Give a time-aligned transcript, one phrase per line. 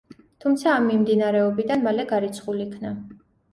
[0.45, 2.97] თუმცა ამ მიმდინარეობიდან მალე გარიცხულ იქნა.